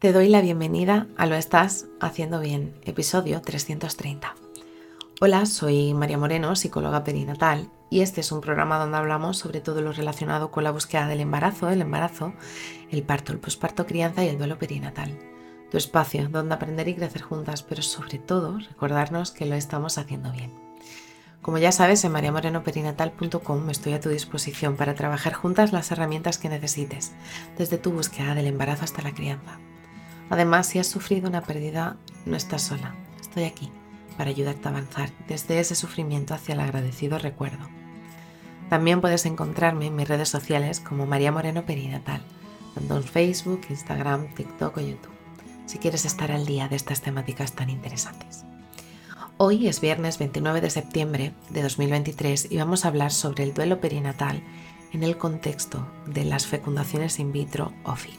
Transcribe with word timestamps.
Te 0.00 0.14
doy 0.14 0.30
la 0.30 0.40
bienvenida 0.40 1.08
a 1.18 1.26
Lo 1.26 1.34
Estás 1.34 1.84
Haciendo 2.00 2.40
Bien, 2.40 2.74
episodio 2.84 3.42
330. 3.42 4.34
Hola, 5.20 5.44
soy 5.44 5.92
María 5.92 6.16
Moreno, 6.16 6.56
psicóloga 6.56 7.04
perinatal, 7.04 7.68
y 7.90 8.00
este 8.00 8.22
es 8.22 8.32
un 8.32 8.40
programa 8.40 8.78
donde 8.78 8.96
hablamos 8.96 9.36
sobre 9.36 9.60
todo 9.60 9.82
lo 9.82 9.92
relacionado 9.92 10.50
con 10.50 10.64
la 10.64 10.70
búsqueda 10.70 11.06
del 11.06 11.20
embarazo, 11.20 11.68
el 11.68 11.82
embarazo, 11.82 12.32
el 12.90 13.02
parto, 13.02 13.32
el 13.32 13.40
posparto, 13.40 13.84
crianza 13.84 14.24
y 14.24 14.28
el 14.28 14.38
duelo 14.38 14.58
perinatal. 14.58 15.18
Tu 15.70 15.76
espacio 15.76 16.30
donde 16.30 16.54
aprender 16.54 16.88
y 16.88 16.94
crecer 16.94 17.20
juntas, 17.20 17.62
pero 17.62 17.82
sobre 17.82 18.18
todo 18.18 18.58
recordarnos 18.58 19.32
que 19.32 19.44
lo 19.44 19.54
estamos 19.54 19.98
haciendo 19.98 20.32
bien. 20.32 20.50
Como 21.42 21.58
ya 21.58 21.72
sabes, 21.72 22.02
en 22.06 22.12
mariamorenoperinatal.com 22.12 23.68
estoy 23.68 23.92
a 23.92 24.00
tu 24.00 24.08
disposición 24.08 24.76
para 24.76 24.94
trabajar 24.94 25.34
juntas 25.34 25.74
las 25.74 25.92
herramientas 25.92 26.38
que 26.38 26.48
necesites, 26.48 27.12
desde 27.58 27.76
tu 27.76 27.92
búsqueda 27.92 28.34
del 28.34 28.46
embarazo 28.46 28.84
hasta 28.84 29.02
la 29.02 29.12
crianza 29.12 29.58
Además, 30.30 30.68
si 30.68 30.78
has 30.78 30.86
sufrido 30.86 31.28
una 31.28 31.42
pérdida, 31.42 31.96
no 32.24 32.36
estás 32.36 32.62
sola. 32.62 32.94
Estoy 33.20 33.44
aquí 33.44 33.70
para 34.16 34.30
ayudarte 34.30 34.68
a 34.68 34.70
avanzar 34.70 35.10
desde 35.28 35.60
ese 35.60 35.74
sufrimiento 35.74 36.34
hacia 36.34 36.54
el 36.54 36.60
agradecido 36.60 37.18
recuerdo. 37.18 37.68
También 38.68 39.00
puedes 39.00 39.26
encontrarme 39.26 39.86
en 39.86 39.96
mis 39.96 40.08
redes 40.08 40.28
sociales 40.28 40.78
como 40.78 41.06
María 41.06 41.32
Moreno 41.32 41.66
Perinatal, 41.66 42.22
tanto 42.74 42.96
en 42.96 43.02
Facebook, 43.02 43.62
Instagram, 43.68 44.32
TikTok 44.34 44.76
o 44.76 44.80
YouTube, 44.80 45.10
si 45.66 45.78
quieres 45.78 46.04
estar 46.04 46.30
al 46.30 46.46
día 46.46 46.68
de 46.68 46.76
estas 46.76 47.00
temáticas 47.00 47.52
tan 47.52 47.68
interesantes. 47.68 48.44
Hoy 49.38 49.66
es 49.66 49.80
viernes 49.80 50.18
29 50.18 50.60
de 50.60 50.70
septiembre 50.70 51.32
de 51.48 51.62
2023 51.62 52.48
y 52.50 52.58
vamos 52.58 52.84
a 52.84 52.88
hablar 52.88 53.10
sobre 53.10 53.42
el 53.42 53.54
duelo 53.54 53.80
perinatal 53.80 54.42
en 54.92 55.02
el 55.02 55.16
contexto 55.16 55.90
de 56.06 56.24
las 56.24 56.46
fecundaciones 56.46 57.18
in 57.18 57.32
vitro 57.32 57.72
o 57.84 57.96
FIV. 57.96 58.18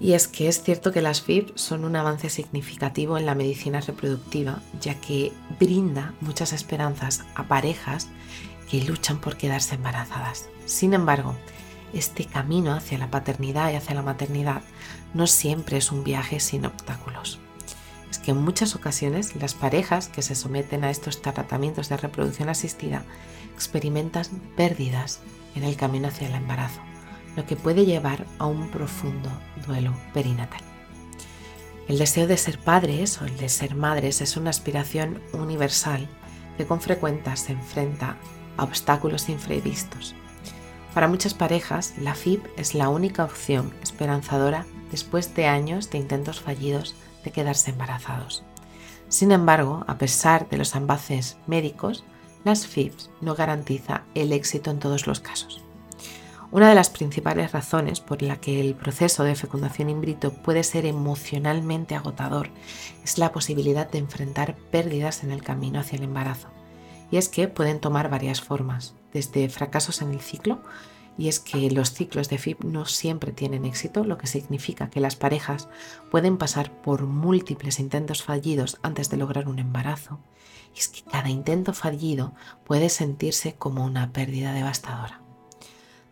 Y 0.00 0.12
es 0.12 0.26
que 0.26 0.48
es 0.48 0.62
cierto 0.62 0.92
que 0.92 1.02
las 1.02 1.22
FIB 1.22 1.52
son 1.54 1.84
un 1.84 1.96
avance 1.96 2.28
significativo 2.28 3.16
en 3.16 3.26
la 3.26 3.34
medicina 3.34 3.80
reproductiva, 3.80 4.60
ya 4.80 5.00
que 5.00 5.32
brinda 5.60 6.14
muchas 6.20 6.52
esperanzas 6.52 7.24
a 7.34 7.44
parejas 7.44 8.08
que 8.70 8.82
luchan 8.82 9.20
por 9.20 9.36
quedarse 9.36 9.76
embarazadas. 9.76 10.48
Sin 10.66 10.94
embargo, 10.94 11.36
este 11.92 12.24
camino 12.24 12.72
hacia 12.74 12.98
la 12.98 13.10
paternidad 13.10 13.72
y 13.72 13.76
hacia 13.76 13.94
la 13.94 14.02
maternidad 14.02 14.62
no 15.14 15.28
siempre 15.28 15.76
es 15.76 15.92
un 15.92 16.02
viaje 16.02 16.40
sin 16.40 16.66
obstáculos. 16.66 17.38
Es 18.10 18.18
que 18.18 18.32
en 18.32 18.38
muchas 18.38 18.74
ocasiones 18.74 19.36
las 19.36 19.54
parejas 19.54 20.08
que 20.08 20.22
se 20.22 20.34
someten 20.34 20.82
a 20.82 20.90
estos 20.90 21.22
tratamientos 21.22 21.88
de 21.88 21.96
reproducción 21.96 22.48
asistida 22.48 23.04
experimentan 23.54 24.26
pérdidas 24.56 25.20
en 25.54 25.62
el 25.62 25.76
camino 25.76 26.08
hacia 26.08 26.26
el 26.26 26.34
embarazo 26.34 26.80
lo 27.36 27.46
que 27.46 27.56
puede 27.56 27.84
llevar 27.84 28.26
a 28.38 28.46
un 28.46 28.70
profundo 28.70 29.30
duelo 29.66 29.94
perinatal. 30.12 30.60
El 31.88 31.98
deseo 31.98 32.26
de 32.26 32.36
ser 32.36 32.58
padres 32.58 33.20
o 33.20 33.26
el 33.26 33.36
de 33.36 33.48
ser 33.48 33.74
madres 33.74 34.20
es 34.20 34.36
una 34.36 34.50
aspiración 34.50 35.20
universal 35.32 36.08
que 36.56 36.66
con 36.66 36.80
frecuencia 36.80 37.36
se 37.36 37.52
enfrenta 37.52 38.16
a 38.56 38.64
obstáculos 38.64 39.28
imprevistos. 39.28 40.14
Para 40.94 41.08
muchas 41.08 41.34
parejas, 41.34 41.94
la 41.98 42.14
FIB 42.14 42.40
es 42.56 42.74
la 42.74 42.88
única 42.88 43.24
opción 43.24 43.74
esperanzadora 43.82 44.64
después 44.90 45.34
de 45.34 45.46
años 45.46 45.90
de 45.90 45.98
intentos 45.98 46.40
fallidos 46.40 46.94
de 47.24 47.32
quedarse 47.32 47.72
embarazados. 47.72 48.44
Sin 49.08 49.32
embargo, 49.32 49.84
a 49.88 49.98
pesar 49.98 50.48
de 50.48 50.56
los 50.56 50.74
avances 50.76 51.36
médicos, 51.46 52.04
las 52.44 52.66
FIBs 52.66 53.10
no 53.20 53.34
garantiza 53.34 54.04
el 54.14 54.32
éxito 54.32 54.70
en 54.70 54.78
todos 54.78 55.06
los 55.06 55.20
casos. 55.20 55.63
Una 56.54 56.68
de 56.68 56.76
las 56.76 56.88
principales 56.88 57.50
razones 57.50 57.98
por 57.98 58.22
la 58.22 58.36
que 58.36 58.60
el 58.60 58.76
proceso 58.76 59.24
de 59.24 59.34
fecundación 59.34 59.90
in 59.90 60.00
vitro 60.00 60.32
puede 60.32 60.62
ser 60.62 60.86
emocionalmente 60.86 61.96
agotador 61.96 62.48
es 63.02 63.18
la 63.18 63.32
posibilidad 63.32 63.90
de 63.90 63.98
enfrentar 63.98 64.54
pérdidas 64.70 65.24
en 65.24 65.32
el 65.32 65.42
camino 65.42 65.80
hacia 65.80 65.96
el 65.96 66.04
embarazo. 66.04 66.46
Y 67.10 67.16
es 67.16 67.28
que 67.28 67.48
pueden 67.48 67.80
tomar 67.80 68.08
varias 68.08 68.40
formas, 68.40 68.94
desde 69.12 69.48
fracasos 69.48 70.00
en 70.00 70.12
el 70.12 70.20
ciclo, 70.20 70.62
y 71.18 71.26
es 71.26 71.40
que 71.40 71.72
los 71.72 71.92
ciclos 71.92 72.28
de 72.28 72.38
FIP 72.38 72.62
no 72.62 72.84
siempre 72.84 73.32
tienen 73.32 73.64
éxito, 73.64 74.04
lo 74.04 74.16
que 74.16 74.28
significa 74.28 74.90
que 74.90 75.00
las 75.00 75.16
parejas 75.16 75.68
pueden 76.08 76.36
pasar 76.36 76.70
por 76.82 77.02
múltiples 77.02 77.80
intentos 77.80 78.22
fallidos 78.22 78.78
antes 78.80 79.10
de 79.10 79.16
lograr 79.16 79.48
un 79.48 79.58
embarazo. 79.58 80.20
Y 80.72 80.78
es 80.78 80.86
que 80.86 81.02
cada 81.02 81.30
intento 81.30 81.72
fallido 81.72 82.32
puede 82.64 82.90
sentirse 82.90 83.54
como 83.54 83.84
una 83.84 84.12
pérdida 84.12 84.52
devastadora. 84.52 85.23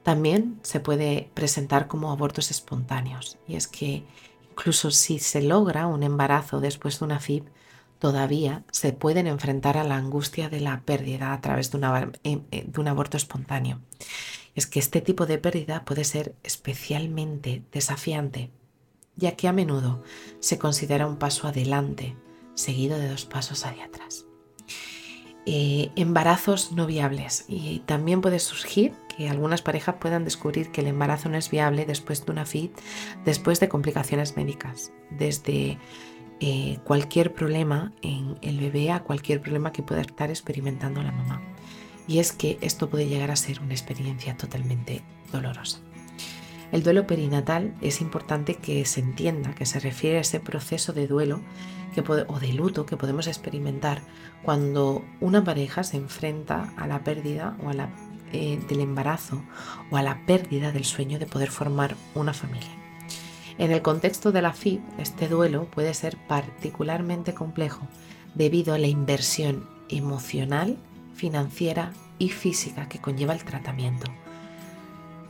También 0.02 0.58
se 0.62 0.80
puede 0.80 1.30
presentar 1.34 1.86
como 1.86 2.10
abortos 2.10 2.50
espontáneos 2.50 3.38
y 3.46 3.54
es 3.54 3.68
que 3.68 4.04
incluso 4.50 4.90
si 4.90 5.18
se 5.18 5.42
logra 5.42 5.86
un 5.86 6.02
embarazo 6.02 6.60
después 6.60 6.98
de 6.98 7.04
una 7.04 7.20
FIB, 7.20 7.44
todavía 7.98 8.64
se 8.72 8.92
pueden 8.92 9.28
enfrentar 9.28 9.78
a 9.78 9.84
la 9.84 9.96
angustia 9.96 10.48
de 10.48 10.60
la 10.60 10.80
pérdida 10.80 11.32
a 11.32 11.40
través 11.40 11.70
de, 11.70 11.78
eh, 12.24 12.40
eh, 12.50 12.64
de 12.66 12.80
un 12.80 12.88
aborto 12.88 13.16
espontáneo. 13.16 13.80
Es 14.56 14.66
que 14.66 14.80
este 14.80 15.00
tipo 15.00 15.24
de 15.24 15.38
pérdida 15.38 15.84
puede 15.84 16.02
ser 16.02 16.34
especialmente 16.42 17.62
desafiante, 17.70 18.50
ya 19.14 19.36
que 19.36 19.46
a 19.46 19.52
menudo 19.52 20.02
se 20.40 20.58
considera 20.58 21.06
un 21.06 21.16
paso 21.16 21.46
adelante 21.46 22.16
seguido 22.54 22.98
de 22.98 23.08
dos 23.08 23.24
pasos 23.24 23.64
hacia 23.64 23.84
atrás. 23.84 24.26
Eh, 25.46 25.90
embarazos 25.96 26.72
no 26.72 26.86
viables 26.86 27.44
y 27.48 27.80
también 27.80 28.20
puede 28.20 28.38
surgir 28.38 28.94
que 29.16 29.28
algunas 29.28 29.62
parejas 29.62 29.96
puedan 30.00 30.24
descubrir 30.24 30.70
que 30.70 30.80
el 30.80 30.88
embarazo 30.88 31.28
no 31.28 31.36
es 31.36 31.50
viable 31.50 31.86
después 31.86 32.24
de 32.24 32.32
una 32.32 32.46
FIT, 32.46 32.72
después 33.24 33.60
de 33.60 33.68
complicaciones 33.68 34.36
médicas, 34.36 34.92
desde 35.10 35.78
eh, 36.40 36.78
cualquier 36.84 37.32
problema 37.32 37.92
en 38.02 38.36
el 38.42 38.58
bebé 38.58 38.90
a 38.90 39.04
cualquier 39.04 39.40
problema 39.40 39.72
que 39.72 39.82
pueda 39.82 40.00
estar 40.00 40.30
experimentando 40.30 41.02
la 41.02 41.12
mamá. 41.12 41.40
Y 42.08 42.18
es 42.18 42.32
que 42.32 42.58
esto 42.60 42.90
puede 42.90 43.06
llegar 43.06 43.30
a 43.30 43.36
ser 43.36 43.60
una 43.60 43.74
experiencia 43.74 44.36
totalmente 44.36 45.02
dolorosa. 45.30 45.78
El 46.72 46.82
duelo 46.82 47.06
perinatal 47.06 47.74
es 47.80 48.00
importante 48.00 48.54
que 48.54 48.84
se 48.86 49.00
entienda 49.00 49.54
que 49.54 49.66
se 49.66 49.78
refiere 49.78 50.16
a 50.18 50.22
ese 50.22 50.40
proceso 50.40 50.92
de 50.92 51.06
duelo 51.06 51.40
o 52.26 52.40
de 52.40 52.52
luto 52.54 52.86
que 52.86 52.96
podemos 52.96 53.26
experimentar 53.26 54.00
cuando 54.42 55.04
una 55.20 55.44
pareja 55.44 55.84
se 55.84 55.98
enfrenta 55.98 56.72
a 56.76 56.86
la 56.86 57.04
pérdida 57.04 57.56
o 57.62 57.68
a 57.68 57.74
la, 57.74 57.90
eh, 58.32 58.60
del 58.68 58.80
embarazo 58.80 59.42
o 59.90 59.96
a 59.96 60.02
la 60.02 60.24
pérdida 60.26 60.72
del 60.72 60.84
sueño 60.84 61.18
de 61.18 61.26
poder 61.26 61.50
formar 61.50 61.96
una 62.14 62.32
familia. 62.32 62.70
En 63.58 63.70
el 63.70 63.82
contexto 63.82 64.32
de 64.32 64.42
la 64.42 64.52
FIB, 64.52 64.80
este 64.98 65.28
duelo 65.28 65.66
puede 65.66 65.94
ser 65.94 66.16
particularmente 66.26 67.34
complejo 67.34 67.86
debido 68.34 68.74
a 68.74 68.78
la 68.78 68.86
inversión 68.86 69.68
emocional, 69.88 70.78
financiera 71.14 71.92
y 72.18 72.30
física 72.30 72.88
que 72.88 73.00
conlleva 73.00 73.34
el 73.34 73.44
tratamiento. 73.44 74.10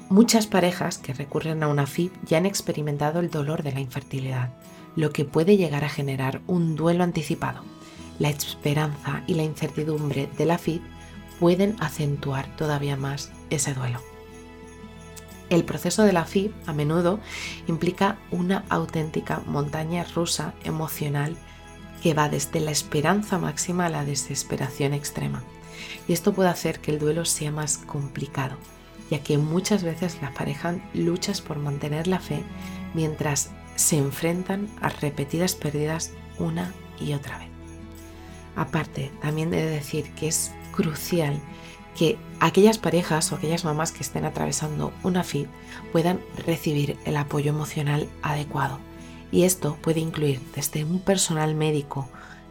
Muchas 0.09 0.47
parejas 0.47 0.99
que 0.99 1.15
recurren 1.15 1.63
a 1.63 1.69
una 1.69 1.87
FIB 1.87 2.13
ya 2.27 2.39
han 2.39 2.47
experimentado 2.47 3.21
el 3.21 3.31
dolor 3.31 3.63
de 3.63 3.73
la 3.73 3.81
infertilidad, 3.81 4.51
lo 4.95 5.11
que 5.11 5.25
puede 5.25 5.57
llegar 5.57 5.85
a 5.85 5.89
generar 5.89 6.43
un 6.47 6.77
duelo 6.77 7.03
anticipado. 7.03 7.63
La 8.19 8.29
esperanza 8.29 9.25
y 9.27 9.35
la 9.35 9.43
incertidumbre 9.43 10.29
de 10.37 10.45
la 10.45 10.59
FIB 10.59 10.83
pueden 11.43 11.75
acentuar 11.81 12.47
todavía 12.55 12.97
más 12.97 13.33
ese 13.51 13.75
duelo. 13.75 14.01
El 15.51 15.65
proceso 15.65 16.05
de 16.05 16.13
la 16.13 16.25
FIB 16.25 16.53
a 16.67 16.73
menudo 16.73 17.19
implica 17.67 18.17
una 18.31 18.65
auténtica 18.69 19.43
montaña 19.45 20.07
rusa 20.15 20.55
emocional 20.63 21.37
que 22.01 22.15
va 22.15 22.29
desde 22.29 22.61
la 22.61 22.71
esperanza 22.71 23.39
máxima 23.39 23.87
a 23.87 23.89
la 23.89 24.05
desesperación 24.05 24.95
extrema. 24.95 25.43
Y 26.07 26.13
esto 26.13 26.33
puede 26.33 26.49
hacer 26.49 26.79
que 26.79 26.93
el 26.93 27.01
duelo 27.01 27.25
sea 27.25 27.51
más 27.51 27.79
complicado, 27.79 28.57
ya 29.11 29.19
que 29.25 29.37
muchas 29.37 29.83
veces 29.83 30.23
las 30.23 30.31
parejas 30.31 30.77
luchan 30.95 31.35
por 31.45 31.59
mantener 31.59 32.07
la 32.07 32.21
fe 32.21 32.45
mientras 32.95 33.51
se 33.75 33.99
enfrentan 33.99 34.69
a 34.81 34.91
repetidas 34.91 35.57
pérdidas 35.57 36.13
una 36.39 36.73
y 37.01 37.15
otra 37.15 37.39
vez. 37.39 37.49
Aparte, 38.55 39.11
también 39.21 39.53
he 39.53 39.57
de 39.57 39.71
decir 39.71 40.13
que 40.13 40.29
es 40.29 40.53
crucial 40.73 41.41
que 41.97 42.19
aquellas 42.41 42.79
parejas 42.79 43.31
o 43.31 43.37
aquellas 43.37 43.65
mamás 43.65 43.93
que 43.93 44.03
estén 44.03 44.25
atravesando 44.25 44.93
una 45.03 45.25
FID 45.25 45.47
puedan 45.93 46.21
recibir 46.47 46.99
el 47.05 47.17
apoyo 47.17 47.51
emocional 47.51 48.09
adecuado. 48.23 48.79
Y 49.31 49.45
esto 49.45 49.79
puede 49.81 50.01
incluir 50.01 50.41
desde 50.55 50.85
un 50.85 51.01
personal 51.01 51.55
médico 51.55 52.09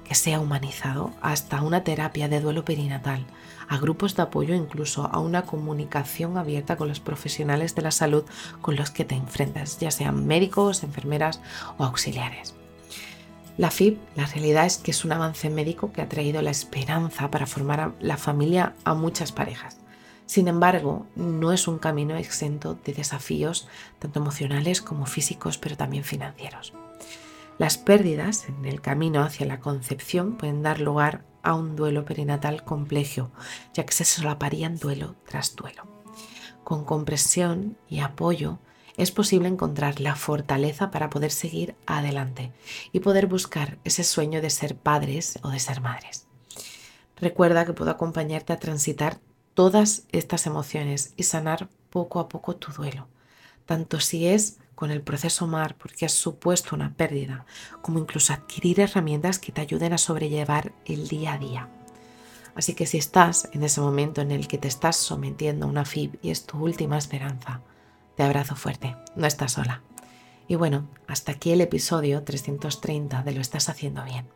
que 0.07 0.15
sea 0.15 0.39
humanizado 0.39 1.11
hasta 1.21 1.61
una 1.61 1.83
terapia 1.83 2.27
de 2.27 2.41
duelo 2.41 2.65
perinatal, 2.65 3.25
a 3.69 3.77
grupos 3.77 4.15
de 4.15 4.23
apoyo, 4.23 4.53
incluso 4.55 5.05
a 5.05 5.19
una 5.19 5.43
comunicación 5.43 6.37
abierta 6.37 6.75
con 6.75 6.89
los 6.89 6.99
profesionales 6.99 7.75
de 7.75 7.81
la 7.83 7.91
salud 7.91 8.25
con 8.61 8.75
los 8.75 8.91
que 8.91 9.05
te 9.05 9.15
enfrentas, 9.15 9.79
ya 9.79 9.91
sean 9.91 10.27
médicos, 10.27 10.83
enfermeras 10.83 11.39
o 11.77 11.85
auxiliares. 11.85 12.60
La 13.61 13.69
FIB, 13.69 13.99
la 14.15 14.25
realidad 14.25 14.65
es 14.65 14.79
que 14.79 14.89
es 14.89 15.05
un 15.05 15.11
avance 15.11 15.47
médico 15.51 15.93
que 15.93 16.01
ha 16.01 16.09
traído 16.09 16.41
la 16.41 16.49
esperanza 16.49 17.29
para 17.29 17.45
formar 17.45 17.93
la 17.99 18.17
familia 18.17 18.73
a 18.85 18.95
muchas 18.95 19.31
parejas. 19.31 19.77
Sin 20.25 20.47
embargo, 20.47 21.05
no 21.15 21.53
es 21.53 21.67
un 21.67 21.77
camino 21.77 22.17
exento 22.17 22.73
de 22.73 22.93
desafíos 22.93 23.67
tanto 23.99 24.19
emocionales 24.19 24.81
como 24.81 25.05
físicos, 25.05 25.59
pero 25.59 25.77
también 25.77 26.03
financieros. 26.03 26.73
Las 27.59 27.77
pérdidas 27.77 28.49
en 28.49 28.65
el 28.65 28.81
camino 28.81 29.21
hacia 29.21 29.45
la 29.45 29.59
concepción 29.59 30.37
pueden 30.37 30.63
dar 30.63 30.79
lugar 30.81 31.23
a 31.43 31.53
un 31.53 31.75
duelo 31.75 32.03
perinatal 32.03 32.63
complejo, 32.63 33.29
ya 33.75 33.85
que 33.85 33.93
se 33.93 34.05
solaparían 34.05 34.79
duelo 34.79 35.17
tras 35.29 35.55
duelo. 35.55 35.83
Con 36.63 36.83
comprensión 36.83 37.77
y 37.87 37.99
apoyo 37.99 38.57
es 38.97 39.11
posible 39.11 39.47
encontrar 39.47 39.99
la 39.99 40.15
fortaleza 40.15 40.91
para 40.91 41.09
poder 41.09 41.31
seguir 41.31 41.75
adelante 41.85 42.51
y 42.91 42.99
poder 42.99 43.27
buscar 43.27 43.77
ese 43.83 44.03
sueño 44.03 44.41
de 44.41 44.49
ser 44.49 44.75
padres 44.75 45.39
o 45.43 45.49
de 45.49 45.59
ser 45.59 45.81
madres. 45.81 46.27
Recuerda 47.17 47.65
que 47.65 47.73
puedo 47.73 47.91
acompañarte 47.91 48.53
a 48.53 48.59
transitar 48.59 49.19
todas 49.53 50.03
estas 50.11 50.47
emociones 50.47 51.13
y 51.17 51.23
sanar 51.23 51.69
poco 51.89 52.19
a 52.19 52.27
poco 52.27 52.55
tu 52.55 52.71
duelo, 52.71 53.07
tanto 53.65 53.99
si 53.99 54.27
es 54.27 54.57
con 54.75 54.89
el 54.89 55.03
proceso 55.03 55.45
MAR 55.45 55.75
porque 55.75 56.05
has 56.05 56.13
supuesto 56.13 56.75
una 56.75 56.95
pérdida, 56.95 57.45
como 57.83 57.99
incluso 57.99 58.33
adquirir 58.33 58.79
herramientas 58.79 59.37
que 59.37 59.51
te 59.51 59.61
ayuden 59.61 59.93
a 59.93 59.99
sobrellevar 59.99 60.73
el 60.85 61.07
día 61.07 61.33
a 61.33 61.37
día. 61.37 61.69
Así 62.55 62.73
que 62.73 62.87
si 62.87 62.97
estás 62.97 63.47
en 63.53 63.63
ese 63.63 63.79
momento 63.79 64.21
en 64.21 64.31
el 64.31 64.47
que 64.47 64.57
te 64.57 64.67
estás 64.67 64.95
sometiendo 64.95 65.65
a 65.65 65.69
una 65.69 65.85
FIB 65.85 66.17
y 66.23 66.31
es 66.31 66.45
tu 66.45 66.57
última 66.57 66.97
esperanza, 66.97 67.61
te 68.21 68.25
abrazo 68.25 68.55
fuerte, 68.55 68.95
no 69.15 69.25
estás 69.25 69.53
sola. 69.53 69.81
Y 70.47 70.53
bueno, 70.53 70.87
hasta 71.07 71.31
aquí 71.31 71.53
el 71.53 71.61
episodio 71.61 72.21
330 72.23 73.23
de 73.23 73.31
Lo 73.31 73.41
estás 73.41 73.67
haciendo 73.67 74.03
bien. 74.03 74.27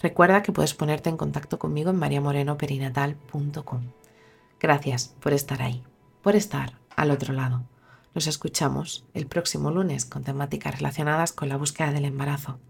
Recuerda 0.00 0.44
que 0.44 0.52
puedes 0.52 0.74
ponerte 0.74 1.10
en 1.10 1.16
contacto 1.16 1.58
conmigo 1.58 1.90
en 1.90 1.96
mariamorenoperinatal.com. 1.96 3.90
Gracias 4.60 5.16
por 5.18 5.32
estar 5.32 5.60
ahí, 5.60 5.82
por 6.22 6.36
estar 6.36 6.78
al 6.94 7.10
otro 7.10 7.32
lado. 7.32 7.64
Nos 8.14 8.28
escuchamos 8.28 9.04
el 9.12 9.26
próximo 9.26 9.72
lunes 9.72 10.04
con 10.04 10.22
temáticas 10.22 10.76
relacionadas 10.76 11.32
con 11.32 11.48
la 11.48 11.56
búsqueda 11.56 11.90
del 11.90 12.04
embarazo. 12.04 12.60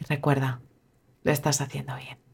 Y 0.00 0.04
recuerda, 0.04 0.62
lo 1.22 1.32
estás 1.32 1.60
haciendo 1.60 1.94
bien. 1.96 2.27